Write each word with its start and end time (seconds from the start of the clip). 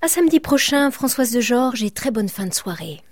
À 0.00 0.06
samedi 0.06 0.38
prochain, 0.38 0.92
Françoise 0.92 1.32
de 1.32 1.40
Georges 1.40 1.82
et 1.82 1.90
très 1.90 2.12
bonne 2.12 2.28
fin 2.28 2.46
de 2.46 2.54
soirée. 2.54 3.02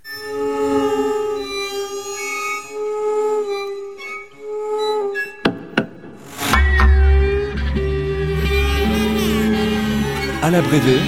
À 10.43 10.51
la 10.51 10.63
Brévée, 10.63 11.01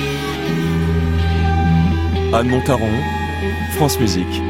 Anne 2.33 2.49
Montaron, 2.49 2.91
France 3.77 4.01
Musique. 4.01 4.48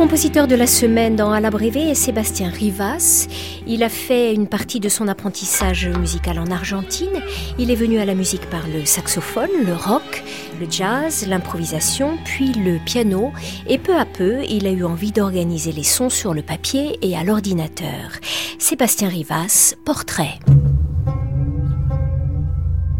Compositeur 0.00 0.46
de 0.48 0.54
la 0.54 0.66
semaine 0.66 1.14
dans 1.14 1.30
À 1.30 1.40
la 1.40 1.50
est 1.50 1.92
Sébastien 1.92 2.48
Rivas. 2.48 3.28
Il 3.66 3.82
a 3.82 3.90
fait 3.90 4.34
une 4.34 4.46
partie 4.46 4.80
de 4.80 4.88
son 4.88 5.08
apprentissage 5.08 5.86
musical 5.88 6.38
en 6.38 6.46
Argentine. 6.46 7.20
Il 7.58 7.70
est 7.70 7.74
venu 7.74 7.98
à 7.98 8.06
la 8.06 8.14
musique 8.14 8.48
par 8.48 8.62
le 8.66 8.86
saxophone, 8.86 9.50
le 9.62 9.74
rock, 9.74 10.24
le 10.58 10.66
jazz, 10.70 11.26
l'improvisation, 11.28 12.16
puis 12.24 12.54
le 12.54 12.78
piano. 12.82 13.30
Et 13.68 13.76
peu 13.76 13.94
à 13.94 14.06
peu, 14.06 14.42
il 14.48 14.66
a 14.66 14.70
eu 14.70 14.84
envie 14.84 15.12
d'organiser 15.12 15.70
les 15.70 15.82
sons 15.82 16.08
sur 16.08 16.32
le 16.32 16.40
papier 16.40 16.98
et 17.02 17.14
à 17.14 17.22
l'ordinateur. 17.22 18.12
Sébastien 18.58 19.10
Rivas, 19.10 19.74
portrait. 19.84 20.38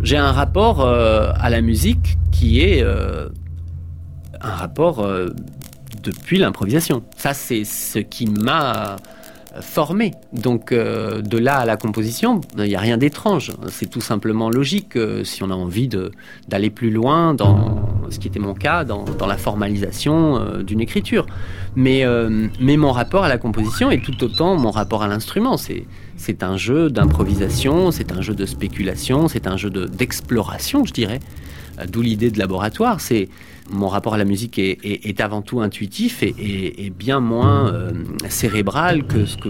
J'ai 0.02 0.19
un 0.19 0.32
rapport 0.32 0.82
euh, 0.82 1.32
à 1.41 1.48
la 1.48 1.62
musique 1.62 2.19
qui 2.30 2.60
est 2.60 2.82
euh, 2.82 3.30
un 4.43 4.55
rapport 4.55 5.01
euh, 5.01 5.30
depuis 6.02 6.38
l'improvisation. 6.38 7.02
Ça, 7.16 7.34
c'est 7.34 7.64
ce 7.64 7.98
qui 7.98 8.27
m'a 8.27 8.96
formé. 9.60 10.12
Donc 10.32 10.73
euh, 10.73 11.23
de 11.23 11.38
là 11.38 11.56
à 11.56 11.64
la 11.64 11.76
composition, 11.76 12.40
il 12.56 12.64
n'y 12.64 12.76
a 12.76 12.80
rien 12.80 12.96
d'étrange. 12.96 13.52
C'est 13.68 13.88
tout 13.90 14.00
simplement 14.00 14.50
logique 14.50 14.96
euh, 14.96 15.24
si 15.24 15.42
on 15.42 15.50
a 15.50 15.54
envie 15.54 15.88
d'aller 16.48 16.70
plus 16.70 16.90
loin 16.90 17.34
dans 17.34 17.88
ce 18.10 18.18
qui 18.18 18.28
était 18.28 18.38
mon 18.38 18.54
cas, 18.54 18.84
dans, 18.84 19.04
la 19.26 19.36
formalisation 19.36 20.36
euh, 20.36 20.62
d'une 20.62 20.80
écriture. 20.80 21.26
Mais, 21.76 22.04
mon 22.60 22.92
rapport 22.92 23.24
à 23.24 23.29
la 23.29 23.38
composition 23.38 23.90
est 23.90 24.02
tout 24.02 24.24
autant 24.24 24.57
mon 24.57 24.70
rapport 24.70 25.02
à 25.02 25.09
l'instrument. 25.09 25.57
C'est 25.57 26.42
un 26.42 26.57
jeu 26.57 26.90
d'improvisation, 26.90 27.90
c'est 27.90 28.12
un 28.12 28.23
jeu 28.23 28.35
de 28.35 28.46
spéculation, 28.46 29.29
c'est 29.29 29.46
un 29.46 29.57
jeu 29.57 29.70
d'exploration, 29.70 30.85
je 30.85 30.92
dirais. 30.92 31.20
D'où 31.88 32.02
l'idée 32.02 32.30
de 32.30 32.38
laboratoire. 32.38 33.01
C'est 33.01 33.29
mon 33.71 33.88
rapport 33.88 34.15
à 34.15 34.18
la 34.18 34.24
musique 34.24 34.59
est, 34.59 35.21
avant 35.21 35.43
tout 35.43 35.60
intuitif 35.60 36.23
et, 36.23 36.93
bien 36.96 37.21
moins 37.21 37.73
euh, 37.73 37.93
cérébral 38.29 39.07
que 39.07 39.24
ce 39.24 39.37
que 39.37 39.49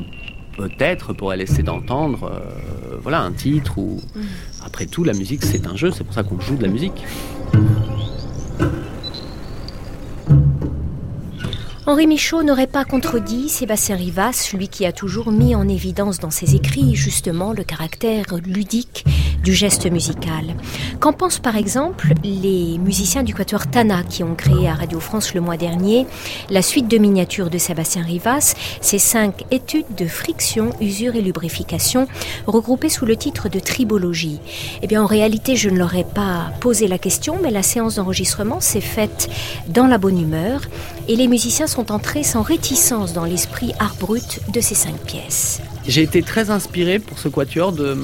peut-être 0.57 1.13
pourrait 1.13 1.37
laisser 1.37 1.63
d'entendre 1.63 2.25
euh, 2.25 2.97
voilà 3.03 3.23
un 3.23 3.33
titre 3.33 3.79
ou 3.79 4.01
mm. 4.15 4.21
après 4.65 4.87
tout 4.87 5.05
la 5.05 5.15
musique 5.15 5.43
c'est 5.43 5.67
un 5.67 5.75
jeu 5.75 5.91
c'est 5.91 6.05
pour 6.05 6.15
ça 6.15 6.23
qu'on 6.23 6.39
joue 6.41 6.57
de 6.57 6.63
la 6.63 6.69
musique 6.69 7.05
Henri 11.87 12.07
Michaud 12.07 12.45
n'aurait 12.45 12.69
pas 12.69 12.85
contredit 12.85 13.49
Sébastien 13.49 13.97
Rivas, 13.97 14.51
lui 14.55 14.69
qui 14.69 14.87
a 14.87 14.93
toujours 14.93 15.33
mis 15.33 15.57
en 15.57 15.67
évidence 15.67 16.21
dans 16.21 16.31
ses 16.31 16.55
écrits 16.55 16.95
justement 16.95 17.53
le 17.53 17.65
caractère 17.65 18.27
ludique 18.45 19.05
du 19.43 19.55
geste 19.55 19.91
musical. 19.91 20.55
Qu'en 20.99 21.13
pensent 21.13 21.39
par 21.39 21.57
exemple 21.57 22.13
les 22.23 22.79
musiciens 22.79 23.23
du 23.23 23.35
quatuor 23.35 23.67
Tana 23.67 24.03
qui 24.03 24.23
ont 24.23 24.35
créé 24.35 24.69
à 24.69 24.75
Radio 24.75 25.01
France 25.01 25.35
le 25.35 25.41
mois 25.41 25.57
dernier 25.57 26.07
la 26.51 26.63
suite 26.63 26.89
de 26.89 26.99
miniatures 26.99 27.51
de 27.51 27.59
Sébastien 27.59 28.03
Rivas, 28.03 28.55
ces 28.81 28.99
cinq 28.99 29.45
études 29.51 29.95
de 29.97 30.07
friction, 30.07 30.71
usure 30.81 31.17
et 31.17 31.23
lubrification 31.23 32.07
regroupées 32.47 32.89
sous 32.89 33.07
le 33.07 33.17
titre 33.17 33.49
de 33.49 33.59
tribologie 33.59 34.41
Eh 34.83 34.87
bien 34.87 35.03
en 35.03 35.07
réalité 35.07 35.57
je 35.57 35.71
ne 35.71 35.79
leur 35.79 35.95
ai 35.95 36.05
pas 36.05 36.53
posé 36.61 36.89
la 36.89 36.99
question 36.99 37.39
mais 37.43 37.51
la 37.51 37.63
séance 37.63 37.97
d'enregistrement 37.97 38.61
s'est 38.61 38.81
faite 38.81 39.29
dans 39.69 39.87
la 39.87 39.99
bonne 39.99 40.21
humeur 40.21 40.63
et 41.09 41.17
les 41.17 41.29
musiciens 41.29 41.67
sont 41.67 41.93
entrés 41.93 42.23
sans 42.23 42.43
réticence 42.43 43.13
dans 43.13 43.25
l'esprit 43.25 43.73
art 43.79 43.97
brut 43.99 44.41
de 44.53 44.61
ces 44.61 44.75
cinq 44.75 44.97
pièces. 44.97 45.61
J'ai 45.87 46.03
été 46.03 46.23
très 46.23 46.51
inspiré 46.51 46.99
pour 46.99 47.19
ce 47.19 47.29
quatuor 47.29 47.73
de, 47.73 47.97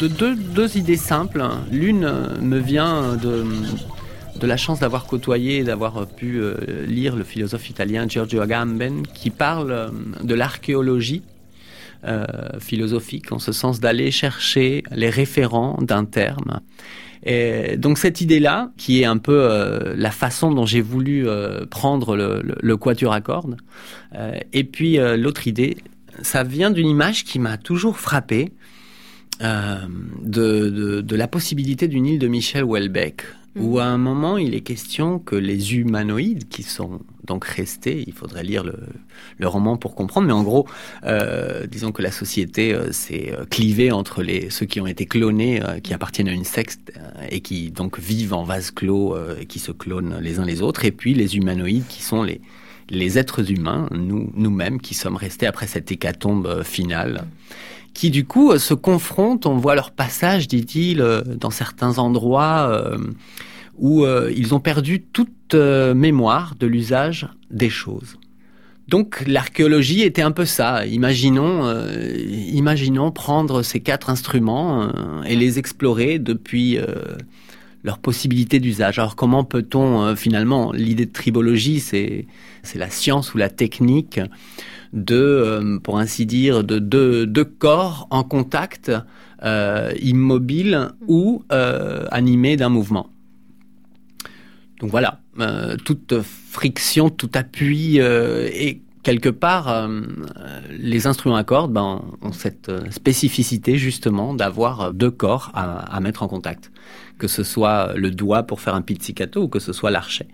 deux, 0.00 0.76
idées 0.76 0.96
simples. 0.96 1.44
L'une 1.70 2.10
me 2.40 2.58
vient 2.58 3.16
de, 3.16 4.46
la 4.46 4.56
chance 4.56 4.80
d'avoir 4.80 5.04
côtoyé 5.06 5.58
et 5.58 5.64
d'avoir 5.64 6.06
pu 6.06 6.40
euh, 6.40 6.56
lire 6.86 7.14
le 7.14 7.22
philosophe 7.22 7.70
italien 7.70 8.08
Giorgio 8.08 8.40
Agamben 8.40 9.06
qui 9.06 9.30
parle 9.30 9.70
euh, 9.70 9.88
de 10.24 10.34
l'archéologie 10.34 11.22
euh, 12.04 12.24
philosophique 12.58 13.30
en 13.30 13.38
ce 13.38 13.52
sens 13.52 13.78
d'aller 13.78 14.10
chercher 14.10 14.82
les 14.90 15.08
référents 15.08 15.78
d'un 15.80 16.04
terme 16.04 16.58
et 17.24 17.76
donc 17.76 17.98
cette 17.98 18.20
idée-là, 18.20 18.72
qui 18.76 19.00
est 19.00 19.04
un 19.04 19.18
peu 19.18 19.48
la 19.94 20.10
façon 20.10 20.50
dont 20.50 20.66
j'ai 20.66 20.80
voulu 20.80 21.24
prendre 21.70 22.16
le, 22.16 22.76
quatuor 22.76 23.12
à 23.12 23.20
cordes, 23.20 23.58
et 24.52 24.64
puis 24.64 24.98
l'autre 25.16 25.46
idée, 25.46 25.76
ça 26.22 26.42
vient 26.44 26.70
d'une 26.70 26.88
image 26.88 27.24
qui 27.24 27.38
m'a 27.38 27.58
toujours 27.58 27.98
frappé, 27.98 28.52
de, 29.40 29.88
de, 30.22 31.00
de, 31.00 31.16
la 31.16 31.26
possibilité 31.26 31.88
d'une 31.88 32.06
île 32.06 32.20
de 32.20 32.28
Michel 32.28 32.62
Houellebecq, 32.62 33.24
où 33.56 33.78
à 33.78 33.84
un 33.84 33.98
moment 33.98 34.38
il 34.38 34.54
est 34.54 34.60
question 34.60 35.18
que 35.18 35.36
les 35.36 35.74
humanoïdes 35.74 36.48
qui 36.48 36.62
sont 36.62 37.00
donc 37.24 37.44
restés, 37.44 38.02
il 38.06 38.12
faudrait 38.12 38.42
lire 38.42 38.64
le, 38.64 38.74
le 39.38 39.48
roman 39.48 39.76
pour 39.76 39.94
comprendre, 39.94 40.26
mais 40.26 40.32
en 40.32 40.42
gros, 40.42 40.66
euh, 41.04 41.66
disons 41.66 41.92
que 41.92 42.02
la 42.02 42.10
société 42.10 42.74
euh, 42.74 42.90
s'est 42.92 43.32
euh, 43.32 43.44
clivée 43.44 43.92
entre 43.92 44.22
les, 44.22 44.50
ceux 44.50 44.66
qui 44.66 44.80
ont 44.80 44.86
été 44.86 45.06
clonés, 45.06 45.62
euh, 45.62 45.78
qui 45.78 45.94
appartiennent 45.94 46.28
à 46.28 46.32
une 46.32 46.44
secte 46.44 46.92
et 47.30 47.40
qui 47.40 47.70
donc 47.70 48.00
vivent 48.00 48.32
en 48.32 48.42
vase 48.42 48.70
clos 48.70 49.16
et 49.40 49.46
qui 49.46 49.58
se 49.58 49.70
clonent 49.70 50.18
les 50.20 50.38
uns 50.38 50.44
les 50.44 50.62
autres, 50.62 50.84
et 50.84 50.92
puis 50.92 51.14
les 51.14 51.36
humanoïdes 51.36 51.86
qui 51.88 52.02
sont 52.02 52.22
les, 52.22 52.40
les 52.92 53.18
êtres 53.18 53.50
humains, 53.50 53.88
nous, 53.90 54.30
nous-mêmes, 54.34 54.80
qui 54.80 54.94
sommes 54.94 55.16
restés 55.16 55.46
après 55.46 55.66
cette 55.66 55.90
hécatombe 55.90 56.62
finale 56.62 57.24
qui 57.94 58.08
du 58.08 58.24
coup 58.24 58.56
se 58.56 58.72
confrontent, 58.72 59.44
on 59.44 59.58
voit 59.58 59.74
leur 59.74 59.90
passage, 59.90 60.48
dit-il, 60.48 61.04
dans 61.38 61.50
certains 61.50 61.98
endroits 61.98 62.90
où 63.76 64.06
ils 64.34 64.54
ont 64.54 64.60
perdu 64.60 65.02
toute 65.02 65.54
mémoire 65.54 66.54
de 66.58 66.66
l'usage 66.66 67.28
des 67.50 67.68
choses. 67.68 68.16
Donc 68.88 69.24
l'archéologie 69.26 70.02
était 70.02 70.22
un 70.22 70.32
peu 70.32 70.44
ça. 70.44 70.84
Imaginons, 70.86 71.66
euh, 71.66 72.14
imaginons 72.52 73.10
prendre 73.10 73.62
ces 73.62 73.80
quatre 73.80 74.10
instruments 74.10 74.82
euh, 74.82 75.22
et 75.24 75.36
les 75.36 75.58
explorer 75.58 76.18
depuis 76.18 76.78
euh, 76.78 76.84
leur 77.84 77.98
possibilité 77.98 78.60
d'usage. 78.60 78.98
Alors 78.98 79.16
comment 79.16 79.44
peut-on 79.44 80.14
finalement 80.14 80.72
l'idée 80.72 81.06
de 81.06 81.12
tribologie, 81.12 81.80
c'est 81.80 82.26
la 82.74 82.90
science 82.90 83.34
ou 83.34 83.38
la 83.38 83.48
technique 83.48 84.20
de, 84.92 85.78
pour 85.82 85.98
ainsi 85.98 86.26
dire, 86.26 86.62
de 86.62 86.78
deux 86.78 87.44
corps 87.44 88.06
en 88.10 88.22
contact, 88.22 88.92
immobiles 90.00 90.90
ou 91.08 91.42
animés 91.50 92.56
d'un 92.56 92.68
mouvement. 92.68 93.10
Donc 94.82 94.90
voilà, 94.90 95.20
euh, 95.38 95.76
toute 95.76 96.20
friction, 96.22 97.08
tout 97.08 97.30
appui 97.34 98.00
euh, 98.00 98.48
et 98.52 98.82
quelque 99.02 99.28
part, 99.28 99.68
euh, 99.68 100.00
les 100.70 101.06
instruments 101.06 101.36
à 101.36 101.44
cordes 101.44 101.72
ben, 101.72 102.02
ont 102.22 102.32
cette 102.32 102.70
spécificité 102.90 103.76
justement 103.76 104.34
d'avoir 104.34 104.92
deux 104.92 105.10
corps 105.10 105.50
à, 105.54 106.00
mettre 106.00 106.22
en 106.22 106.28
contact, 106.28 106.70
que 107.18 107.28
ce 107.28 107.44
soit 107.44 107.92
le 107.94 108.10
doigt 108.10 108.44
pour 108.44 108.60
faire 108.60 108.74
un 108.74 108.82
pizzicato 108.82 109.42
ou 109.42 109.48
que 109.48 109.58
ce 109.58 109.72
soit 109.72 109.90
l'archet. 109.90 110.28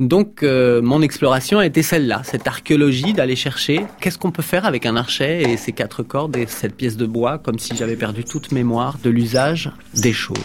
Donc 0.00 0.42
mon 0.42 1.02
exploration 1.02 1.58
a 1.58 1.66
été 1.66 1.82
celle-là, 1.82 2.22
cette 2.24 2.46
archéologie 2.46 3.14
d'aller 3.14 3.36
chercher 3.36 3.84
qu'est-ce 4.00 4.18
qu'on 4.18 4.30
peut 4.30 4.42
faire 4.42 4.64
avec 4.64 4.86
un 4.86 4.96
archet 4.96 5.42
et 5.42 5.56
ces 5.56 5.72
quatre 5.72 6.02
cordes 6.02 6.36
et 6.36 6.46
cette 6.46 6.76
pièce 6.76 6.96
de 6.96 7.06
bois, 7.06 7.38
comme 7.38 7.58
si 7.58 7.74
j'avais 7.74 7.96
perdu 7.96 8.24
toute 8.24 8.52
mémoire 8.52 8.98
de 9.02 9.10
l'usage 9.10 9.72
des 9.94 10.12
choses. 10.12 10.38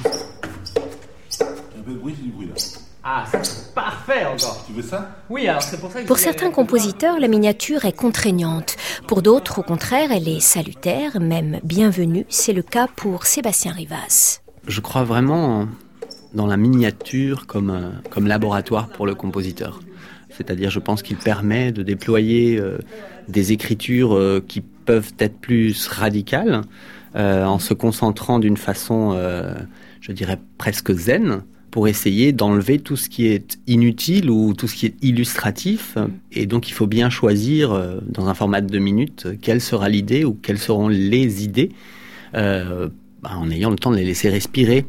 Ah, 3.06 3.26
c'est 3.44 3.74
parfait 3.74 4.26
encore. 4.26 4.64
Tu 4.66 4.72
veux 4.72 4.82
ça 4.82 5.14
Oui, 5.30 5.46
alors 5.46 5.62
c'est 5.62 5.78
pour 5.78 5.92
ça 5.92 6.02
que 6.02 6.08
Pour 6.08 6.20
certains 6.20 6.52
compositeurs, 6.52 7.20
la 7.20 7.28
miniature 7.28 7.84
est 7.84 7.92
contraignante. 7.92 8.78
Pour 9.10 9.22
d'autres, 9.22 9.60
au 9.60 9.62
contraire, 9.62 10.12
elle 10.14 10.30
est 10.30 10.40
salutaire, 10.40 11.20
même 11.20 11.60
bienvenue. 11.66 12.26
C'est 12.30 12.54
le 12.54 12.62
cas 12.62 12.88
pour 12.96 13.26
Sébastien 13.26 13.74
Rivas. 13.74 14.40
Je 14.68 14.80
crois 14.80 15.04
vraiment 15.04 15.68
dans 16.34 16.48
la 16.48 16.56
miniature 16.56 17.46
comme, 17.46 17.72
euh, 17.72 17.90
comme 18.10 18.26
laboratoire 18.26 18.88
pour 18.88 19.06
le 19.06 19.16
compositeur. 19.16 19.82
C'est-à-dire, 20.30 20.70
je 20.70 20.80
pense 20.80 21.04
qu'il 21.04 21.18
permet 21.18 21.74
de 21.74 21.84
déployer 21.84 22.58
euh, 22.58 22.78
des 23.28 23.52
écritures 23.52 24.16
euh, 24.16 24.42
qui 24.48 24.62
peuvent 24.62 25.12
être 25.20 25.40
plus 25.40 25.88
radicales, 25.88 26.62
en 27.16 27.60
se 27.60 27.76
concentrant 27.76 28.40
d'une 28.40 28.58
façon, 28.58 29.16
je 30.02 30.12
dirais, 30.12 30.40
presque 30.58 30.92
zen, 30.94 31.44
pour 31.74 31.88
essayer 31.88 32.34
d'enlever 32.34 32.78
tout 32.78 32.96
ce 32.96 33.10
qui 33.10 33.26
est 33.26 33.58
inutile 33.66 34.30
ou 34.30 34.54
tout 34.54 34.68
ce 34.68 34.76
qui 34.76 34.86
est 34.86 34.94
illustratif. 35.02 35.98
Et 36.32 36.46
donc 36.46 36.70
il 36.70 36.72
faut 36.72 36.86
bien 36.86 37.10
choisir 37.10 37.72
euh, 37.72 37.98
dans 38.08 38.28
un 38.28 38.36
format 38.36 38.62
de 38.62 38.68
deux 38.68 38.78
minutes 38.78 39.30
quelle 39.42 39.60
sera 39.60 39.90
l'idée 39.90 40.24
ou 40.24 40.36
quelles 40.36 40.60
seront 40.60 40.88
les 40.88 41.44
idées 41.44 41.72
euh, 42.36 42.90
bah, 43.24 43.32
en 43.38 43.50
ayant 43.50 43.72
le 43.72 43.76
temps 43.78 43.90
de 43.90 43.96
les 43.96 44.06
laisser 44.06 44.30
respirer 44.30 44.86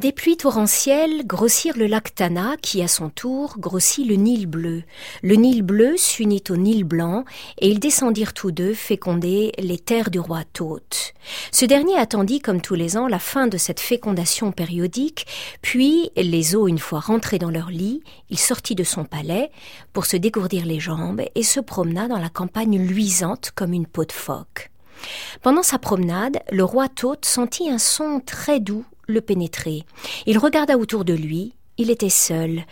Des 0.00 0.12
pluies 0.12 0.38
torrentielles 0.38 1.26
grossirent 1.26 1.76
le 1.76 1.86
lac 1.86 2.14
Tana, 2.14 2.56
qui 2.62 2.80
à 2.80 2.88
son 2.88 3.10
tour 3.10 3.56
grossit 3.58 4.06
le 4.06 4.14
Nil 4.14 4.46
bleu. 4.46 4.82
Le 5.22 5.34
Nil 5.34 5.60
bleu 5.60 5.98
s'unit 5.98 6.42
au 6.48 6.56
Nil 6.56 6.84
blanc, 6.84 7.26
et 7.58 7.68
ils 7.68 7.80
descendirent 7.80 8.32
tous 8.32 8.50
deux 8.50 8.72
féconder 8.72 9.52
les 9.58 9.76
terres 9.76 10.08
du 10.08 10.18
roi 10.18 10.40
Thoth. 10.54 11.12
Ce 11.52 11.66
dernier 11.66 11.98
attendit, 11.98 12.40
comme 12.40 12.62
tous 12.62 12.76
les 12.76 12.96
ans, 12.96 13.08
la 13.08 13.18
fin 13.18 13.46
de 13.46 13.58
cette 13.58 13.78
fécondation 13.78 14.52
périodique, 14.52 15.26
puis, 15.60 16.10
les 16.16 16.56
eaux 16.56 16.66
une 16.66 16.78
fois 16.78 17.00
rentrés 17.00 17.38
dans 17.38 17.50
leur 17.50 17.68
lit, 17.68 18.02
il 18.30 18.38
sortit 18.38 18.74
de 18.74 18.84
son 18.84 19.04
palais 19.04 19.50
pour 19.92 20.06
se 20.06 20.16
dégourdir 20.16 20.64
les 20.64 20.80
jambes 20.80 21.20
et 21.34 21.42
se 21.42 21.60
promena 21.60 22.08
dans 22.08 22.18
la 22.18 22.30
campagne 22.30 22.78
luisante 22.78 23.50
comme 23.54 23.74
une 23.74 23.86
peau 23.86 24.06
de 24.06 24.12
phoque. 24.12 24.70
Pendant 25.42 25.62
sa 25.62 25.78
promenade, 25.78 26.40
le 26.50 26.64
roi 26.64 26.88
Thoth 26.88 27.26
sentit 27.26 27.68
un 27.68 27.78
son 27.78 28.20
très 28.24 28.60
doux 28.60 28.84
le 29.10 29.20
pénétrer. 29.20 29.82
Il 30.26 30.38
regarda 30.38 30.78
autour 30.78 31.04
de 31.04 31.14
lui, 31.14 31.54
il 31.78 31.90
était 31.90 32.08
seul. 32.08 32.64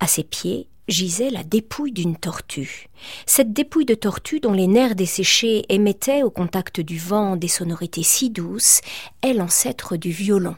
À 0.00 0.06
ses 0.06 0.24
pieds 0.24 0.66
gisait 0.88 1.30
la 1.30 1.44
dépouille 1.44 1.92
d'une 1.92 2.16
tortue. 2.16 2.88
Cette 3.26 3.52
dépouille 3.52 3.84
de 3.84 3.94
tortue 3.94 4.40
dont 4.40 4.52
les 4.52 4.66
nerfs 4.66 4.94
desséchés 4.94 5.64
émettaient 5.68 6.22
au 6.22 6.30
contact 6.30 6.80
du 6.80 6.98
vent 6.98 7.36
des 7.36 7.48
sonorités 7.48 8.02
si 8.02 8.30
douces 8.30 8.80
est 9.22 9.32
l'ancêtre 9.32 9.96
du 9.96 10.10
violon. 10.10 10.56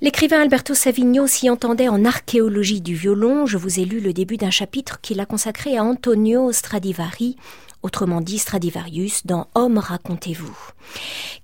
L'écrivain 0.00 0.42
Alberto 0.42 0.74
Savigno 0.74 1.26
s'y 1.26 1.50
entendait 1.50 1.88
en 1.88 2.04
archéologie 2.04 2.80
du 2.80 2.94
violon. 2.94 3.46
Je 3.46 3.58
vous 3.58 3.80
ai 3.80 3.84
lu 3.84 3.98
le 3.98 4.12
début 4.12 4.36
d'un 4.36 4.50
chapitre 4.50 5.00
qu'il 5.00 5.18
a 5.18 5.26
consacré 5.26 5.76
à 5.76 5.82
Antonio 5.82 6.52
Stradivari, 6.52 7.36
autrement 7.82 8.20
dit 8.20 8.38
Stradivarius, 8.38 9.26
dans 9.26 9.46
Homme 9.54 9.78
racontez-vous. 9.78 10.56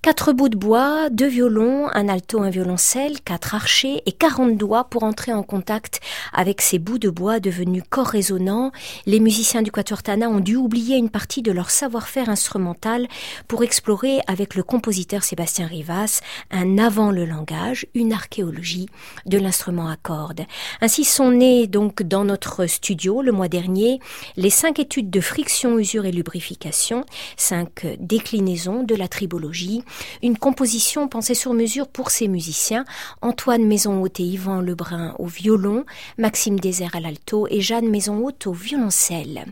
Quatre 0.02 0.32
bouts 0.32 0.48
de 0.48 0.56
bois, 0.56 1.08
deux 1.10 1.28
violons, 1.28 1.88
un 1.94 2.08
alto, 2.08 2.42
un 2.42 2.50
violoncelle, 2.50 3.20
quatre 3.20 3.54
archers 3.54 4.02
et 4.04 4.12
quarante 4.12 4.56
doigts 4.56 4.84
pour 4.84 5.02
entrer 5.02 5.32
en 5.32 5.42
contact 5.42 6.00
avec 6.32 6.60
ces 6.60 6.78
bouts 6.78 6.98
de 6.98 7.08
bois 7.08 7.40
devenus 7.40 7.82
corps 7.88 8.08
résonnants. 8.08 8.72
Les 9.06 9.20
musiciens 9.20 9.62
du 9.62 9.70
Quatuor 9.70 10.02
Tana 10.02 10.28
ont 10.28 10.40
dû 10.40 10.56
oublier 10.56 10.96
une 10.96 11.08
partie 11.08 11.42
de 11.42 11.52
leur 11.52 11.70
savoir-faire 11.70 12.28
instrumental 12.28 13.08
pour 13.48 13.62
explorer 13.62 14.20
avec 14.26 14.54
le 14.54 14.62
compositeur 14.62 15.24
Sébastien 15.24 15.66
Rivas 15.66 16.20
un 16.50 16.78
avant 16.78 17.10
le 17.10 17.24
langage, 17.24 17.86
une 17.94 18.12
archéologie 18.12 18.88
de 19.26 19.38
l'instrument 19.38 19.88
à 19.88 19.96
cordes. 19.96 20.44
Ainsi 20.80 21.04
sont 21.04 21.30
nés 21.30 21.66
donc 21.66 22.02
dans 22.02 22.24
notre 22.24 22.66
studio 22.66 23.22
le 23.22 23.32
mois 23.32 23.48
dernier 23.48 24.00
les 24.36 24.50
cinq 24.50 24.78
études 24.78 25.10
de 25.10 25.20
friction, 25.20 25.78
usure 25.78 26.04
et 26.04 26.12
lubrification, 26.24 27.04
cinq 27.36 27.86
déclinaisons 28.00 28.82
de 28.82 28.94
la 28.94 29.08
tribologie, 29.08 29.82
une 30.22 30.38
composition 30.38 31.06
pensée 31.06 31.34
sur 31.34 31.52
mesure 31.52 31.86
pour 31.86 32.10
ses 32.10 32.28
musiciens, 32.28 32.86
Antoine 33.20 33.66
Maison-Haute 33.66 34.20
et 34.20 34.24
Yvan 34.24 34.62
Lebrun 34.62 35.14
au 35.18 35.26
violon, 35.26 35.84
Maxime 36.16 36.58
Désert 36.58 36.96
à 36.96 37.00
l'alto 37.00 37.46
et 37.50 37.60
Jeanne 37.60 37.90
Maison-Haute 37.90 38.46
au 38.46 38.52
violoncelle. 38.52 39.44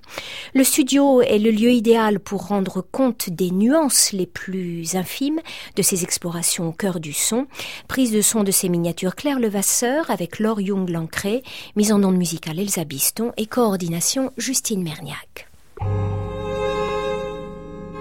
Le 0.55 0.65
studio 0.65 1.21
est 1.21 1.39
le 1.39 1.51
lieu 1.51 1.71
idéal 1.71 2.19
pour 2.19 2.47
rendre 2.47 2.81
compte 2.81 3.29
des 3.29 3.51
nuances 3.51 4.13
les 4.13 4.27
plus 4.27 4.97
infimes 4.97 5.41
de 5.77 5.83
ses 5.83 6.05
explorations 6.05 6.69
au 6.69 6.73
cœur 6.73 7.01
du 7.01 7.13
son, 7.13 7.47
prise 7.87 8.13
de 8.13 8.23
son 8.23 8.45
de 8.45 8.51
ses 8.51 8.71
miniatures 8.71 9.15
Claire 9.15 9.41
Levasseur 9.41 10.11
avec 10.11 10.39
Laure 10.39 10.63
Young-Lancré, 10.63 11.43
mise 11.77 11.93
en 11.93 12.03
onde 12.03 12.17
musicale 12.17 12.59
Elsa 12.59 12.85
Biston 12.85 13.33
et 13.37 13.47
coordination 13.47 14.33
Justine 14.39 14.83
Merniac. 14.83 15.49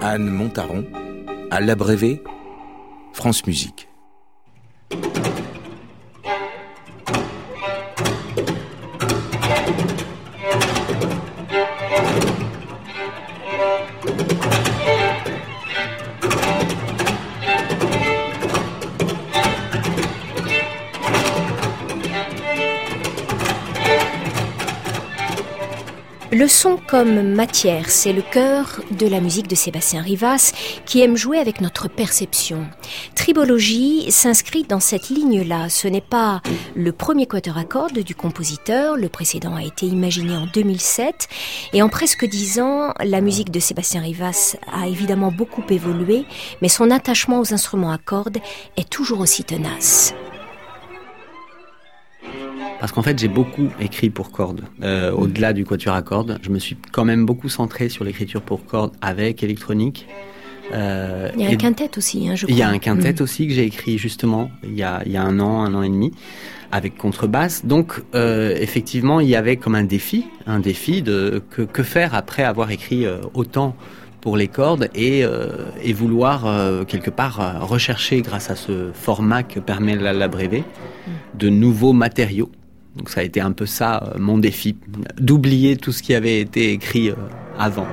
Anne 0.03 0.31
Montaron, 0.31 0.83
à 1.51 1.61
l'abrévé, 1.61 2.23
France 3.13 3.45
Musique. 3.45 3.87
Le 26.41 26.47
son 26.47 26.79
comme 26.87 27.35
matière, 27.35 27.91
c'est 27.91 28.13
le 28.13 28.23
cœur 28.23 28.81
de 28.89 29.05
la 29.05 29.19
musique 29.19 29.47
de 29.47 29.53
Sébastien 29.53 30.01
Rivas 30.01 30.53
qui 30.87 30.99
aime 31.01 31.15
jouer 31.15 31.37
avec 31.37 31.61
notre 31.61 31.87
perception. 31.87 32.65
Tribologie 33.13 34.09
s'inscrit 34.09 34.63
dans 34.63 34.79
cette 34.79 35.09
ligne-là. 35.09 35.69
Ce 35.69 35.87
n'est 35.87 36.01
pas 36.01 36.41
le 36.75 36.91
premier 36.93 37.27
quatuor 37.27 37.59
à 37.59 37.63
cordes 37.63 37.99
du 37.99 38.15
compositeur, 38.15 38.97
le 38.97 39.07
précédent 39.07 39.53
a 39.53 39.63
été 39.63 39.85
imaginé 39.85 40.35
en 40.35 40.47
2007 40.51 41.27
et 41.73 41.83
en 41.83 41.89
presque 41.89 42.25
dix 42.25 42.59
ans, 42.59 42.95
la 42.99 43.21
musique 43.21 43.51
de 43.51 43.59
Sébastien 43.59 44.01
Rivas 44.01 44.55
a 44.73 44.87
évidemment 44.87 45.31
beaucoup 45.31 45.63
évolué, 45.69 46.25
mais 46.63 46.69
son 46.69 46.89
attachement 46.89 47.39
aux 47.39 47.53
instruments 47.53 47.91
à 47.91 47.99
cordes 47.99 48.39
est 48.77 48.89
toujours 48.89 49.19
aussi 49.19 49.43
tenace. 49.43 50.15
Parce 52.81 52.91
qu'en 52.93 53.03
fait, 53.03 53.19
j'ai 53.19 53.27
beaucoup 53.27 53.69
écrit 53.79 54.09
pour 54.09 54.31
cordes. 54.31 54.63
Euh, 54.81 55.11
au-delà 55.11 55.53
du 55.53 55.65
quatuor 55.65 55.93
à 55.93 56.01
cordes, 56.01 56.39
je 56.41 56.49
me 56.49 56.57
suis 56.57 56.75
quand 56.91 57.05
même 57.05 57.27
beaucoup 57.27 57.47
centré 57.47 57.89
sur 57.89 58.03
l'écriture 58.03 58.41
pour 58.41 58.65
cordes 58.65 58.93
avec 59.01 59.43
électronique. 59.43 60.07
Euh, 60.73 61.29
il 61.35 61.43
y 61.43 61.45
a 61.45 61.51
un 61.51 61.55
quintet 61.57 61.95
aussi, 61.95 62.27
hein, 62.27 62.33
je 62.33 62.47
crois. 62.47 62.55
Il 62.55 62.57
y 62.57 62.63
a 62.63 62.69
un 62.69 62.79
quintet 62.79 63.13
mm. 63.13 63.21
aussi 63.21 63.47
que 63.47 63.53
j'ai 63.53 63.65
écrit 63.65 63.99
justement 63.99 64.49
il 64.63 64.73
y, 64.73 64.81
a, 64.81 65.03
il 65.05 65.11
y 65.11 65.17
a 65.17 65.21
un 65.21 65.39
an, 65.39 65.63
un 65.63 65.75
an 65.75 65.83
et 65.83 65.89
demi, 65.89 66.11
avec 66.71 66.97
contrebasse. 66.97 67.67
Donc 67.67 68.01
euh, 68.15 68.55
effectivement, 68.59 69.19
il 69.19 69.29
y 69.29 69.35
avait 69.35 69.57
comme 69.57 69.75
un 69.75 69.83
défi, 69.83 70.25
un 70.47 70.59
défi 70.59 71.03
de 71.03 71.43
que, 71.51 71.61
que 71.61 71.83
faire 71.83 72.15
après 72.15 72.41
avoir 72.41 72.71
écrit 72.71 73.05
autant 73.35 73.75
pour 74.21 74.37
les 74.37 74.47
cordes 74.47 74.89
et, 74.95 75.23
euh, 75.23 75.49
et 75.83 75.93
vouloir 75.93 76.45
euh, 76.47 76.83
quelque 76.83 77.11
part 77.11 77.67
rechercher 77.67 78.21
grâce 78.21 78.49
à 78.49 78.55
ce 78.55 78.91
format 78.93 79.43
que 79.43 79.59
permet 79.59 79.95
la, 79.95 80.13
la 80.13 80.27
brevet 80.27 80.61
mm. 80.61 81.11
de 81.37 81.49
nouveaux 81.49 81.93
matériaux 81.93 82.49
donc 82.95 83.09
ça 83.09 83.21
a 83.21 83.23
été 83.23 83.39
un 83.41 83.51
peu 83.51 83.65
ça 83.65 84.03
euh, 84.03 84.19
mon 84.19 84.37
défi, 84.37 84.75
d'oublier 85.19 85.77
tout 85.77 85.91
ce 85.91 86.03
qui 86.03 86.13
avait 86.13 86.41
été 86.41 86.71
écrit 86.71 87.09
euh, 87.09 87.15
avant. 87.57 87.87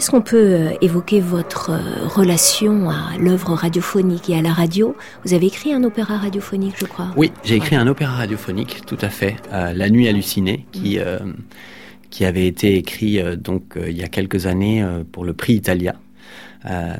Est-ce 0.00 0.10
qu'on 0.10 0.22
peut 0.22 0.38
euh, 0.38 0.70
évoquer 0.80 1.20
votre 1.20 1.72
euh, 1.72 2.08
relation 2.08 2.88
à 2.88 3.18
l'œuvre 3.18 3.52
radiophonique 3.52 4.30
et 4.30 4.34
à 4.34 4.40
la 4.40 4.50
radio? 4.50 4.96
Vous 5.26 5.34
avez 5.34 5.48
écrit 5.48 5.74
un 5.74 5.84
opéra 5.84 6.16
radiophonique, 6.16 6.72
je 6.78 6.86
crois. 6.86 7.08
Oui, 7.18 7.30
j'ai 7.44 7.56
écrit 7.56 7.76
un 7.76 7.86
opéra 7.86 8.14
radiophonique, 8.14 8.80
tout 8.86 8.96
à 9.02 9.10
fait, 9.10 9.36
La 9.50 9.90
Nuit 9.90 10.08
hallucinée, 10.08 10.64
qui 10.72 10.96
mm. 10.96 11.02
euh, 11.04 11.18
qui 12.08 12.24
avait 12.24 12.46
été 12.46 12.76
écrit 12.76 13.20
donc 13.36 13.76
il 13.76 13.94
y 13.94 14.02
a 14.02 14.08
quelques 14.08 14.46
années 14.46 14.82
pour 15.12 15.22
le 15.22 15.34
prix 15.34 15.52
Italia. 15.52 15.96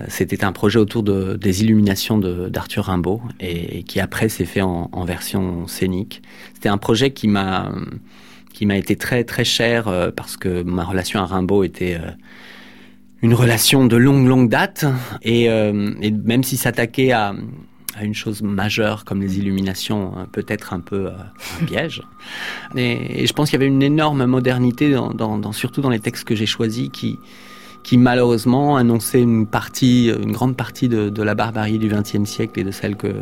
C'était 0.08 0.44
un 0.44 0.52
projet 0.52 0.78
autour 0.78 1.02
de, 1.02 1.36
des 1.36 1.62
illuminations 1.62 2.18
d'Arthur 2.18 2.84
Rimbaud 2.84 3.22
et, 3.40 3.78
et, 3.78 3.82
qui 3.82 3.98
après 3.98 4.28
s'est 4.28 4.44
fait 4.44 4.60
en, 4.60 4.90
en, 4.92 5.04
version 5.06 5.66
scénique. 5.66 6.20
C'était 6.52 6.68
un 6.68 6.78
projet 6.78 7.12
qui 7.12 7.28
m'a 7.28 7.72
qui 8.52 8.66
m'a 8.66 8.76
été 8.76 8.94
très 8.94 9.24
très 9.24 9.44
cher 9.44 10.12
parce 10.14 10.36
que 10.36 10.62
ma 10.62 10.84
relation 10.84 11.18
à 11.18 11.24
Rimbaud 11.24 11.64
était 11.64 11.98
une 13.22 13.35
relation 13.35 13.87
de 13.87 13.96
longue 13.96 14.26
longue 14.26 14.48
date 14.48 14.85
et, 15.22 15.50
euh, 15.50 15.92
et 16.00 16.11
même 16.11 16.42
si 16.42 16.56
s'attaquer 16.56 17.12
à, 17.12 17.35
à 17.96 18.04
une 18.04 18.14
chose 18.14 18.42
majeure 18.42 19.04
comme 19.04 19.20
les 19.20 19.38
illuminations 19.38 20.12
hein, 20.16 20.26
peut-être 20.33 20.72
un 20.72 20.80
peu 20.80 21.06
euh, 21.06 21.12
un 21.61 21.64
piège 21.66 22.02
et, 22.76 23.22
et, 23.22 23.26
je 23.26 23.33
pense 23.33 23.50
qu'il 23.50 23.59
y 23.59 23.62
avait 23.62 23.72
une 23.72 23.83
énorme 23.83 24.24
modernité 24.24 24.90
dans, 24.92 25.12
dans, 25.12 25.38
dans, 25.38 25.52
surtout 25.52 25.80
dans 25.80 25.90
les 25.90 26.00
textes 26.00 26.24
que 26.24 26.35
j'ai 26.35 26.46
choisis 26.46 26.88
qui 26.90 27.18
qui 27.83 27.96
malheureusement 27.96 28.76
annonçait 28.76 29.22
une 29.22 29.46
partie 29.46 30.09
une 30.09 30.33
grande 30.33 30.56
partie 30.56 30.88
de, 30.88 31.09
de 31.09 31.22
la 31.22 31.35
barbarie 31.35 31.78
du 31.78 31.88
XXe 31.88 32.24
siècle 32.24 32.61
et 32.61 32.64
de 32.64 32.70
celle 32.70 32.96
que 32.96 33.14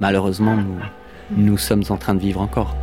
malheureusement 0.00 0.56
nous, 0.56 0.78
nous 1.36 1.58
sommes 1.58 1.84
en 1.88 1.96
train 1.96 2.14
de 2.14 2.20
vivre 2.20 2.40
encore. 2.40 2.76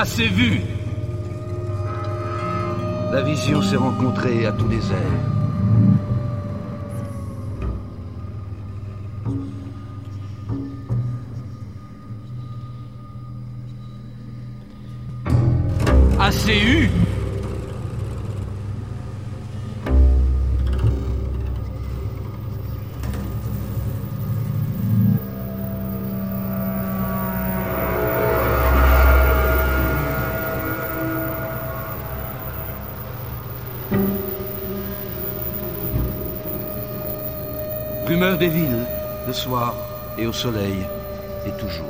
Assez 0.00 0.28
vu 0.28 0.60
La 3.10 3.20
vision 3.22 3.60
s'est 3.60 3.74
rencontrée 3.74 4.46
à 4.46 4.52
tous 4.52 4.68
les 4.68 4.92
airs. 4.92 5.37
Au 40.28 40.32
soleil, 40.32 40.86
et 41.46 41.52
toujours. 41.58 41.86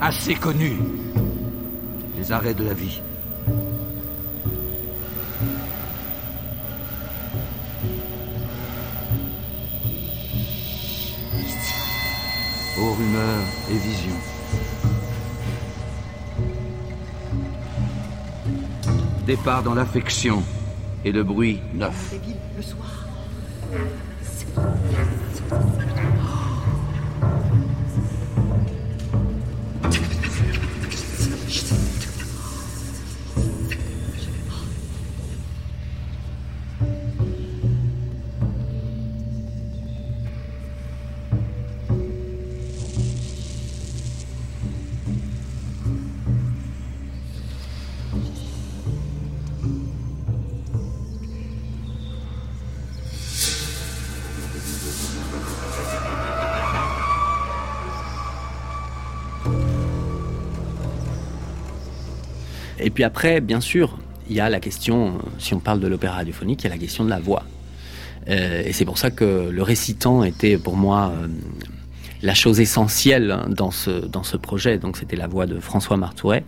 Assez 0.00 0.34
connu. 0.34 0.78
Les 2.16 2.32
arrêts 2.32 2.54
de 2.54 2.64
la 2.64 2.74
vie. 2.74 3.00
Aux 12.78 12.92
rumeurs 12.92 13.44
et 13.68 13.78
visions. 13.78 14.39
Départ 19.30 19.62
dans 19.62 19.74
l'affection 19.74 20.42
et 21.04 21.12
le 21.12 21.22
bruit 21.22 21.60
neuf. 21.72 22.16
Et 62.82 62.90
puis 62.90 63.04
après, 63.04 63.40
bien 63.40 63.60
sûr, 63.60 63.98
il 64.28 64.36
y 64.36 64.40
a 64.40 64.48
la 64.48 64.60
question, 64.60 65.18
si 65.38 65.54
on 65.54 65.60
parle 65.60 65.80
de 65.80 65.88
l'opéra 65.88 66.14
radiophonique, 66.14 66.62
il 66.62 66.64
y 66.64 66.70
a 66.70 66.74
la 66.74 66.78
question 66.78 67.04
de 67.04 67.10
la 67.10 67.20
voix. 67.20 67.44
Euh, 68.28 68.62
et 68.64 68.72
c'est 68.72 68.84
pour 68.84 68.98
ça 68.98 69.10
que 69.10 69.48
le 69.50 69.62
récitant 69.62 70.24
était 70.24 70.58
pour 70.58 70.76
moi 70.76 71.12
euh, 71.14 71.28
la 72.22 72.34
chose 72.34 72.60
essentielle 72.60 73.36
dans 73.48 73.70
ce, 73.70 73.90
dans 73.90 74.22
ce 74.22 74.36
projet. 74.36 74.78
Donc 74.78 74.96
c'était 74.96 75.16
la 75.16 75.26
voix 75.26 75.46
de 75.46 75.58
François 75.58 75.96
Martouret, 75.96 76.44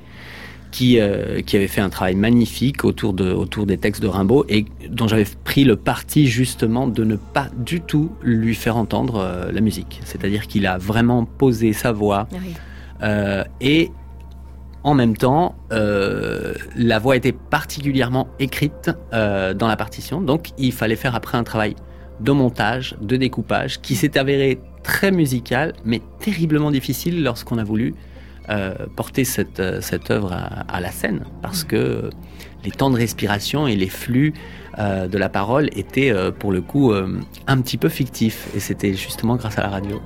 qui, 0.73 0.99
euh, 0.99 1.43
qui 1.43 1.57
avait 1.57 1.69
fait 1.69 1.81
un 1.81 1.91
travail 1.91 2.17
magnifique 2.17 2.85
autour, 2.85 3.13
de, 3.13 3.31
autour 3.33 3.67
des 3.67 3.79
textes 3.79 4.03
de 4.03 4.09
Rimbaud 4.09 4.45
et 4.49 4.65
dont 4.89 5.07
j'avais 5.07 5.27
pris 5.45 5.65
le 5.65 5.77
parti 5.77 6.27
justement 6.27 6.89
de 6.89 7.05
ne 7.05 7.17
pas 7.17 7.49
du 7.57 7.81
tout 7.81 8.11
lui 8.23 8.55
faire 8.55 8.77
entendre 8.77 9.17
euh, 9.17 9.53
la 9.53 9.61
musique. 9.61 10.01
C'est-à-dire 10.05 10.47
qu'il 10.49 10.67
a 10.67 10.79
vraiment 10.79 11.25
posé 11.25 11.73
sa 11.73 11.93
voix. 11.93 12.27
Ah 12.33 12.37
oui. 12.43 12.55
Euh, 13.03 13.45
et 13.61 13.91
en 14.85 14.95
même 14.95 15.17
temps, 15.17 15.55
euh, 15.73 16.55
la 16.77 16.99
voix 16.99 17.17
était 17.17 17.33
particulièrement 17.33 18.29
écrite 18.41 18.91
euh, 19.13 19.55
dans 19.55 19.69
la 19.69 19.77
partition, 19.77 20.21
donc 20.21 20.51
il 20.59 20.73
fallait 20.73 20.97
faire 20.97 21.15
après 21.15 21.39
un 21.39 21.45
travail 21.45 21.77
de 22.21 22.33
montage, 22.33 22.97
de 23.01 23.17
découpage, 23.17 23.81
qui 23.81 23.95
s'est 23.95 24.19
avéré 24.19 24.61
très 24.83 25.13
musical, 25.13 25.75
mais 25.85 26.01
terriblement 26.19 26.71
difficile 26.71 27.23
lorsqu'on 27.23 27.59
a 27.59 27.65
voulu 27.65 27.95
euh, 28.49 28.75
porter 28.97 29.25
cette, 29.25 29.61
œuvre 30.11 30.33
à, 30.33 30.81
la 30.81 30.91
scène, 30.91 31.25
parce 31.43 31.63
que 31.63 32.11
les 32.65 32.73
temps 32.73 32.91
de 32.91 32.97
respiration 32.97 33.69
et 33.69 33.77
les 33.77 33.89
flux 33.89 34.35
de 34.79 35.19
la 35.19 35.29
parole 35.29 35.69
étaient 35.77 36.13
pour 36.39 36.51
le 36.51 36.63
coup 36.63 36.93
un 36.93 37.61
petit 37.61 37.77
peu 37.77 37.89
fictifs, 37.89 38.49
et 38.55 38.61
c'était 38.61 38.95
justement 38.95 39.37
grâce 39.37 39.59
à 39.59 39.63
la 39.63 39.69
radio. 39.69 40.01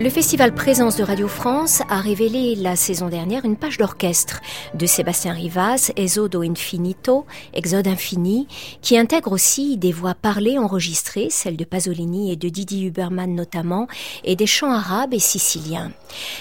Le 0.00 0.10
festival 0.10 0.52
Présence 0.52 0.96
de 0.96 1.04
Radio 1.04 1.28
France 1.28 1.80
a 1.88 2.00
révélé 2.00 2.56
la 2.56 2.74
saison 2.74 3.08
dernière 3.08 3.44
une 3.44 3.54
page 3.54 3.78
d'orchestre 3.78 4.40
de 4.74 4.86
Sébastien 4.86 5.32
Rivas, 5.32 5.92
Esodo 5.96 6.42
Infinito, 6.42 7.26
Exode 7.52 7.86
Infini, 7.86 8.48
qui 8.82 8.98
intègre 8.98 9.30
aussi 9.30 9.76
des 9.76 9.92
voix 9.92 10.16
parlées 10.16 10.58
enregistrées, 10.58 11.28
celles 11.30 11.56
de 11.56 11.64
Pasolini 11.64 12.32
et 12.32 12.36
de 12.36 12.48
Didi 12.48 12.86
Huberman 12.86 13.32
notamment, 13.32 13.86
et 14.24 14.34
des 14.34 14.48
chants 14.48 14.72
arabes 14.72 15.14
et 15.14 15.20
siciliens. 15.20 15.92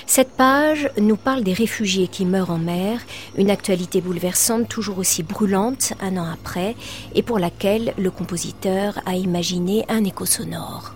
Cette 0.07 0.31
page 0.31 0.89
nous 0.97 1.17
parle 1.17 1.43
des 1.43 1.53
réfugiés 1.53 2.07
qui 2.07 2.25
meurent 2.25 2.49
en 2.49 2.57
mer, 2.57 3.01
une 3.37 3.51
actualité 3.51 4.01
bouleversante 4.01 4.67
toujours 4.67 4.97
aussi 4.97 5.21
brûlante 5.21 5.93
un 6.01 6.17
an 6.17 6.25
après, 6.25 6.75
et 7.13 7.21
pour 7.21 7.37
laquelle 7.37 7.93
le 7.99 8.09
compositeur 8.09 8.99
a 9.05 9.15
imaginé 9.15 9.85
un 9.89 10.03
écho 10.05 10.25
sonore. 10.25 10.95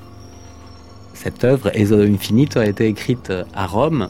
Cette 1.19 1.43
œuvre, 1.43 1.71
Esodo 1.73 2.03
Infinito, 2.03 2.59
a 2.59 2.67
été 2.67 2.85
écrite 2.85 3.33
à 3.55 3.65
Rome 3.65 4.09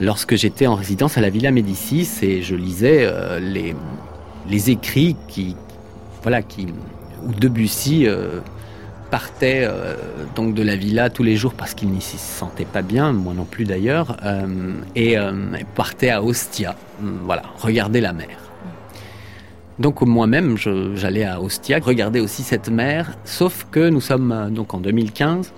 lorsque 0.00 0.34
j'étais 0.34 0.66
en 0.66 0.74
résidence 0.74 1.18
à 1.18 1.20
la 1.20 1.28
Villa 1.28 1.50
Médicis 1.50 2.08
et 2.22 2.40
je 2.40 2.54
lisais 2.54 3.00
euh, 3.02 3.38
les, 3.38 4.70
écrits 4.70 5.14
qui, 5.28 5.56
voilà, 6.22 6.40
qui, 6.40 6.68
où 7.22 7.34
Debussy 7.34 8.06
euh, 8.06 8.40
partait 9.10 9.64
euh, 9.64 9.94
donc 10.34 10.54
de 10.54 10.62
la 10.62 10.74
villa 10.74 11.10
tous 11.10 11.22
les 11.22 11.36
jours 11.36 11.52
parce 11.52 11.74
qu'il 11.74 11.90
n'y 11.90 12.00
s'y 12.00 12.16
sentait 12.16 12.64
pas 12.64 12.82
bien, 12.82 13.12
moi 13.12 13.34
non 13.34 13.44
plus 13.44 13.66
d'ailleurs, 13.66 14.16
et 14.96 15.16
partait 15.74 16.10
à 16.10 16.22
Ostia, 16.22 16.76
voilà, 17.24 17.42
regarder 17.60 18.00
la 18.00 18.14
mer. 18.14 18.47
Donc 19.78 20.02
moi-même, 20.02 20.56
j'allais 20.94 21.24
à 21.24 21.40
Ostia 21.40 21.78
regarder 21.80 22.20
aussi 22.20 22.42
cette 22.42 22.68
mer, 22.68 23.16
sauf 23.24 23.66
que 23.70 23.88
nous 23.88 24.00
sommes 24.00 24.32
euh, 24.32 24.48
donc 24.50 24.74
en 24.74 24.78
2015 24.78 25.52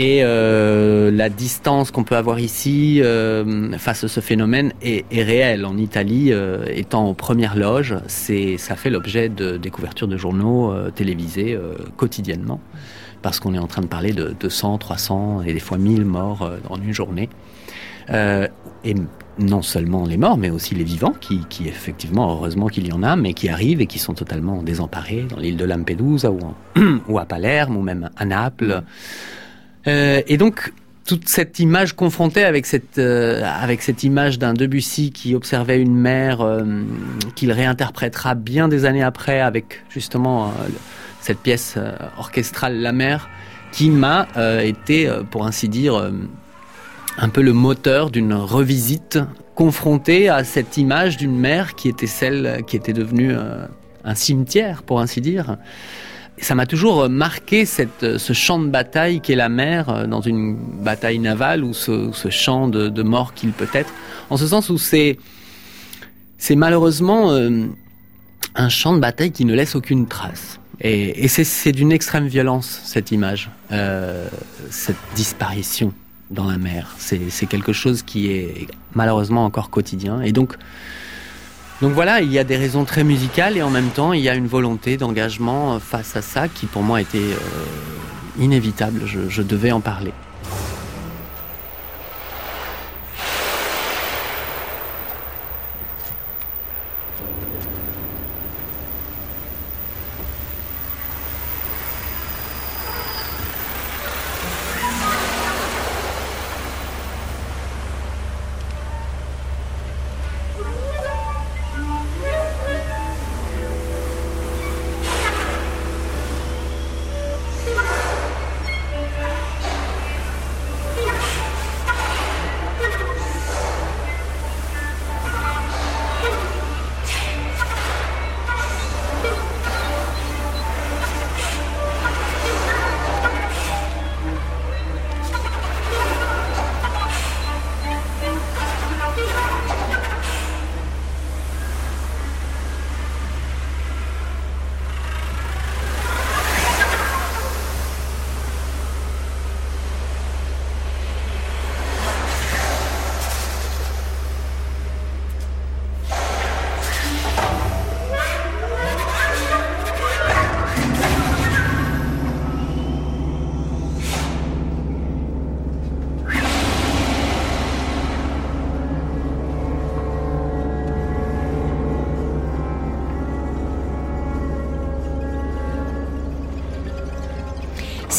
et 0.00 0.20
euh, 0.22 1.10
la 1.10 1.28
distance 1.28 1.90
qu'on 1.90 2.04
peut 2.04 2.16
avoir 2.16 2.40
ici 2.40 3.02
euh, 3.02 3.76
face 3.76 4.02
à 4.02 4.08
ce 4.08 4.20
phénomène 4.20 4.72
est, 4.80 5.04
réelle. 5.12 5.66
En 5.66 5.76
Italie, 5.76 6.32
euh, 6.32 6.64
étant 6.70 7.06
aux 7.06 7.12
premières 7.12 7.54
loges, 7.54 7.96
ça 8.06 8.76
fait 8.76 8.88
l'objet 8.88 9.28
de 9.28 9.58
des 9.58 9.68
couvertures 9.68 10.08
de 10.08 10.16
journaux 10.16 10.72
télévisés 10.94 11.58
quotidiennement 11.98 12.60
parce 13.20 13.40
qu'on 13.40 13.52
est 13.52 13.58
en 13.58 13.66
train 13.66 13.82
de 13.82 13.88
parler 13.88 14.12
de 14.12 14.34
200, 14.40 14.78
300 14.78 15.42
et 15.42 15.52
des 15.52 15.60
fois 15.60 15.76
1000 15.76 16.06
morts 16.06 16.50
en 16.70 16.80
une 16.80 16.94
journée. 16.94 17.28
Euh, 18.12 18.48
et 18.84 18.94
non 19.38 19.62
seulement 19.62 20.04
les 20.04 20.16
morts, 20.16 20.36
mais 20.36 20.50
aussi 20.50 20.74
les 20.74 20.84
vivants, 20.84 21.14
qui, 21.20 21.40
effectivement, 21.66 22.30
heureusement 22.32 22.66
qu'il 22.66 22.86
y 22.86 22.92
en 22.92 23.02
a, 23.02 23.16
mais 23.16 23.32
qui 23.32 23.48
arrivent 23.48 23.80
et 23.80 23.86
qui 23.86 23.98
sont 23.98 24.14
totalement 24.14 24.62
désemparés 24.62 25.24
dans 25.28 25.38
l'île 25.38 25.56
de 25.56 25.64
Lampedusa 25.64 26.30
ou, 26.30 26.40
ou 27.08 27.18
à 27.18 27.24
Palerme 27.24 27.76
ou 27.76 27.82
même 27.82 28.10
à 28.16 28.24
Naples. 28.24 28.82
Euh, 29.86 30.20
et 30.26 30.36
donc, 30.36 30.72
toute 31.06 31.28
cette 31.28 31.58
image 31.58 31.94
confrontée 31.94 32.44
avec 32.44 32.66
cette, 32.66 32.98
euh, 32.98 33.42
avec 33.44 33.82
cette 33.82 34.02
image 34.02 34.38
d'un 34.38 34.52
Debussy 34.52 35.10
qui 35.10 35.34
observait 35.34 35.80
une 35.80 35.96
mer 35.96 36.44
qu'il 37.34 37.52
réinterprétera 37.52 38.34
bien 38.34 38.68
des 38.68 38.84
années 38.84 39.02
après 39.02 39.40
avec 39.40 39.82
justement 39.88 40.52
cette 41.20 41.38
pièce 41.38 41.78
orchestrale 42.18 42.78
La 42.80 42.92
mer, 42.92 43.28
qui 43.72 43.88
m'a 43.88 44.26
été, 44.62 45.10
pour 45.30 45.46
ainsi 45.46 45.68
dire, 45.68 46.10
un 47.20 47.28
peu 47.28 47.42
le 47.42 47.52
moteur 47.52 48.10
d'une 48.10 48.32
revisite 48.32 49.18
confronté 49.54 50.30
à 50.30 50.42
cette 50.42 50.78
image 50.78 51.18
d'une 51.18 51.36
mer 51.36 51.74
qui 51.74 51.88
était 51.88 52.06
celle 52.06 52.62
qui 52.66 52.76
était 52.76 52.94
devenue 52.94 53.34
euh, 53.34 53.66
un 54.04 54.14
cimetière, 54.14 54.82
pour 54.82 55.00
ainsi 55.00 55.20
dire. 55.20 55.58
ça 56.38 56.54
m'a 56.54 56.64
toujours 56.64 57.10
marqué 57.10 57.66
ce 57.66 58.32
champ 58.32 58.58
de 58.58 58.68
bataille 58.68 59.20
qu'est 59.20 59.34
la 59.34 59.50
mer 59.50 59.90
euh, 59.90 60.06
dans 60.06 60.22
une 60.22 60.56
bataille 60.56 61.18
navale 61.18 61.62
ou 61.62 61.74
ce, 61.74 62.10
champ 62.30 62.68
de, 62.68 63.02
mort 63.02 63.34
qu'il 63.34 63.52
peut 63.52 63.68
être, 63.74 63.92
en 64.30 64.38
ce 64.38 64.46
sens 64.46 64.70
où 64.70 64.78
c'est 64.78 65.18
c'est 66.38 66.56
malheureusement 66.56 67.32
euh, 67.32 67.66
un 68.54 68.68
champ 68.70 68.94
de 68.94 68.98
bataille 68.98 69.30
qui 69.30 69.44
ne 69.44 69.54
laisse 69.54 69.76
aucune 69.76 70.06
trace. 70.06 70.58
Et, 70.80 71.28
c'est 71.28 71.72
d'une 71.72 71.92
extrême 71.92 72.26
violence 72.26 72.80
cette 72.84 73.12
image, 73.12 73.50
cette 74.70 74.96
disparition 75.14 75.92
dans 76.30 76.46
la 76.46 76.58
mer. 76.58 76.94
C'est 76.98 77.46
quelque 77.46 77.72
chose 77.72 78.02
qui 78.02 78.30
est 78.30 78.68
malheureusement 78.94 79.44
encore 79.44 79.70
quotidien. 79.70 80.20
Et 80.20 80.32
donc, 80.32 80.56
donc 81.82 81.92
voilà, 81.92 82.20
il 82.20 82.30
y 82.30 82.38
a 82.38 82.44
des 82.44 82.56
raisons 82.56 82.84
très 82.84 83.04
musicales 83.04 83.56
et 83.56 83.62
en 83.62 83.70
même 83.70 83.88
temps, 83.88 84.12
il 84.12 84.20
y 84.20 84.28
a 84.28 84.34
une 84.34 84.46
volonté 84.46 84.96
d'engagement 84.96 85.78
face 85.80 86.16
à 86.16 86.22
ça 86.22 86.48
qui 86.48 86.66
pour 86.66 86.82
moi 86.82 87.00
était 87.00 87.18
euh, 87.18 88.42
inévitable. 88.42 89.02
Je 89.06 89.42
devais 89.42 89.72
en 89.72 89.80
parler. 89.80 90.12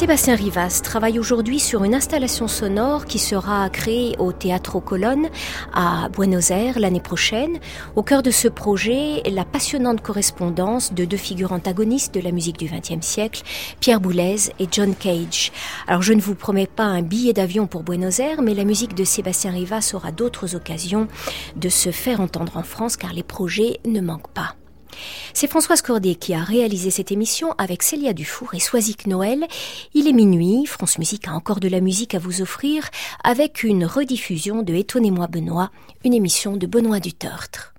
Sébastien 0.02 0.34
Rivas 0.34 0.82
travaille 0.84 1.20
aujourd'hui 1.20 1.60
sur 1.60 1.84
une 1.84 1.94
installation 1.94 2.48
sonore 2.48 3.06
qui 3.06 3.20
sera 3.20 3.70
créée 3.70 4.16
au 4.18 4.32
Teatro 4.32 4.82
Colonne 4.82 5.30
à 5.76 6.10
Buenos 6.10 6.50
Aires 6.50 6.80
l'année 6.80 7.00
prochaine. 7.00 7.60
Au 7.96 8.02
cœur 8.02 8.24
de 8.24 8.32
ce 8.32 8.48
projet, 8.48 9.22
la 9.30 9.46
passionnante 9.46 10.02
correspondance 10.02 10.92
de 10.92 11.06
deux 11.06 11.18
figures 11.18 11.52
antagonistes 11.52 12.16
de 12.16 12.20
la 12.20 12.32
musique 12.32 12.58
du 12.58 12.66
XXe 12.66 13.06
siècle, 13.06 13.44
Pierre 13.80 14.02
Boulez 14.02 14.50
et 14.58 14.68
John 14.72 14.96
Cage. 14.96 15.52
Alors 15.86 16.02
je 16.02 16.14
ne 16.14 16.22
vous 16.22 16.34
promets 16.34 16.66
pas 16.66 16.86
un 16.86 17.04
billet 17.04 17.34
d'avion 17.34 17.68
pour 17.68 17.84
Buenos 17.84 18.18
Aires, 18.18 18.42
mais 18.42 18.56
la 18.56 18.66
musique 18.66 18.96
de 18.96 19.04
Sébastien 19.04 19.52
Rivas 19.52 19.92
aura 19.94 20.12
d'autres 20.12 20.56
occasions 20.56 21.08
de 21.56 21.70
se 21.70 21.92
faire 21.92 22.22
entendre 22.22 22.58
en 22.58 22.64
France 22.64 22.98
car 22.98 23.14
les 23.14 23.22
projets 23.22 23.80
ne 23.86 24.02
manquent 24.02 24.34
pas. 24.34 24.56
C'est 25.34 25.48
Françoise 25.48 25.82
Cordet 25.82 26.16
qui 26.16 26.34
a 26.34 26.44
réalisé 26.44 26.92
cette 26.92 27.12
émission 27.12 27.54
avec 27.58 27.84
Célia 27.84 28.14
Dufour 28.14 28.54
et 28.54 28.60
Soisic 28.60 29.08
Noël. 29.08 29.46
Il 29.94 30.08
est 30.08 30.14
minuit, 30.14 30.66
France 30.66 30.98
Musique 30.98 31.28
a 31.28 31.34
encore 31.34 31.60
de 31.60 31.68
la 31.68 31.82
musique 31.82 32.16
à 32.16 32.20
vous 32.20 32.42
offrir 32.42 32.90
avec 33.24 33.64
une 33.64 33.86
rediffusion 33.86 34.64
de 34.64 34.74
Étonnez-moi 34.74 35.28
Benoît, 35.28 35.72
une 36.04 36.14
émission 36.14 36.58
de 36.58 36.68
Benoît 36.68 37.00
Dutertre. 37.00 37.74